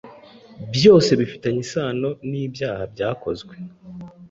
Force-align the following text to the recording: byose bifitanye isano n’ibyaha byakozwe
byose 0.75 1.09
bifitanye 1.19 1.59
isano 1.65 2.09
n’ibyaha 2.29 2.83
byakozwe 2.93 3.55